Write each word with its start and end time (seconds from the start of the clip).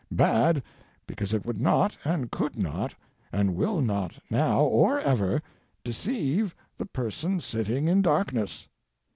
Bad, 0.11 0.63
because 1.05 1.31
it 1.31 1.45
would 1.45 1.59
not, 1.59 1.95
and 2.03 2.31
could 2.31 2.57
not, 2.57 2.95
and 3.31 3.55
will 3.55 3.81
not 3.81 4.17
now 4.31 4.63
or 4.63 4.99
ever, 4.99 5.43
deceive 5.83 6.55
the 6.75 6.87
Person 6.87 7.39
Sitting 7.39 7.87
in 7.87 8.01
Darkness. 8.01 8.67